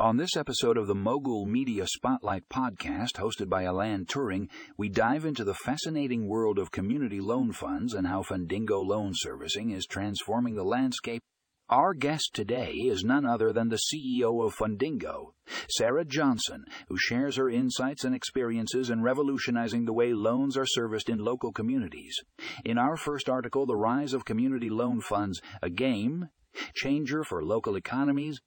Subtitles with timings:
[0.00, 5.24] On this episode of the Mogul Media Spotlight podcast, hosted by Alan Turing, we dive
[5.24, 10.54] into the fascinating world of community loan funds and how Fundingo Loan Servicing is transforming
[10.54, 11.20] the landscape.
[11.68, 15.32] Our guest today is none other than the CEO of Fundingo,
[15.68, 21.08] Sarah Johnson, who shares her insights and experiences in revolutionizing the way loans are serviced
[21.08, 22.16] in local communities.
[22.64, 26.28] In our first article, The Rise of Community Loan Funds, a game
[26.76, 28.40] changer for local economies,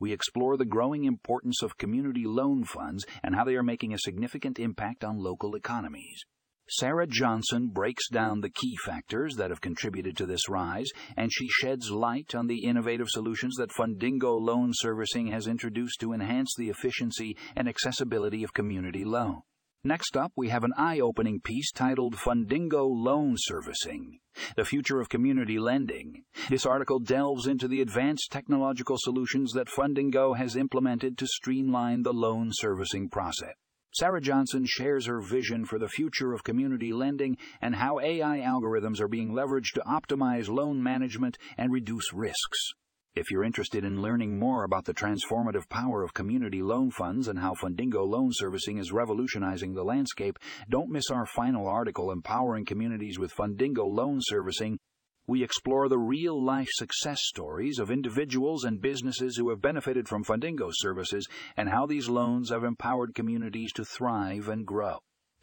[0.00, 3.98] we explore the growing importance of community loan funds and how they are making a
[3.98, 6.24] significant impact on local economies.
[6.68, 11.46] Sarah Johnson breaks down the key factors that have contributed to this rise, and she
[11.48, 16.68] sheds light on the innovative solutions that Fundingo Loan Servicing has introduced to enhance the
[16.68, 19.42] efficiency and accessibility of community loan.
[19.86, 24.18] Next up, we have an eye opening piece titled Fundingo Loan Servicing
[24.56, 26.24] The Future of Community Lending.
[26.50, 32.12] This article delves into the advanced technological solutions that Fundingo has implemented to streamline the
[32.12, 33.54] loan servicing process.
[33.94, 39.00] Sarah Johnson shares her vision for the future of community lending and how AI algorithms
[39.00, 42.72] are being leveraged to optimize loan management and reduce risks.
[43.16, 47.38] If you're interested in learning more about the transformative power of community loan funds and
[47.38, 53.18] how Fundingo Loan Servicing is revolutionizing the landscape, don't miss our final article, Empowering Communities
[53.18, 54.78] with Fundingo Loan Servicing.
[55.26, 60.22] We explore the real life success stories of individuals and businesses who have benefited from
[60.22, 64.98] Fundingo services and how these loans have empowered communities to thrive and grow.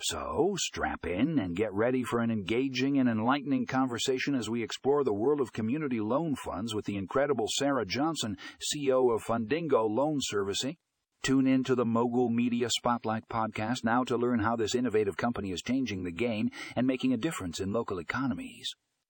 [0.06, 5.06] So, strap in and get ready for an engaging and enlightening conversation as we explore
[5.06, 10.18] the world of community loan funds with the incredible Sarah Johnson, CEO of Fundingo Loan
[10.20, 10.76] Servicing.
[11.22, 15.54] Tune in to the Mogul Media Spotlight podcast now to learn how this innovative company
[15.54, 18.76] is changing the game and making a difference in local economies.